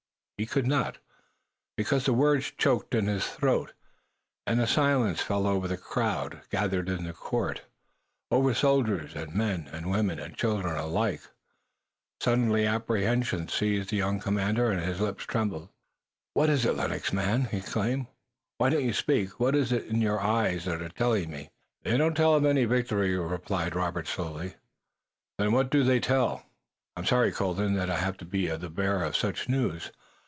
[0.37, 0.97] He could not,
[1.77, 3.73] because the words choked in his throat,
[4.47, 7.61] and a silence fell over the crowd gathered in the court,
[8.31, 11.21] over soldiers and men and women and children alike.
[11.25, 15.69] A sudden apprehension seized the young commander and his lips trembled.
[16.33, 18.07] "What is it, Lennox, man?" he exclaimed.
[18.57, 19.39] "Why don't you speak?
[19.39, 21.51] What is it that your eyes are telling me?"
[21.83, 24.55] "They don't tell of any victory," replied Robert slowly.
[25.37, 26.47] "Then what do they tell?"
[26.95, 29.91] "I'm sorry, Colden, that I have to be the bearer of such news.